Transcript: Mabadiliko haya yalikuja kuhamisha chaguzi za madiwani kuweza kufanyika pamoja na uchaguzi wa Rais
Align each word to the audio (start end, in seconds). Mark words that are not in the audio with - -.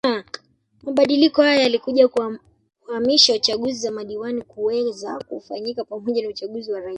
Mabadiliko 0.83 1.41
haya 1.41 1.61
yalikuja 1.61 2.07
kuhamisha 2.83 3.39
chaguzi 3.39 3.73
za 3.79 3.91
madiwani 3.91 4.41
kuweza 4.41 5.23
kufanyika 5.27 5.83
pamoja 5.83 6.23
na 6.23 6.29
uchaguzi 6.29 6.71
wa 6.71 6.79
Rais 6.79 6.89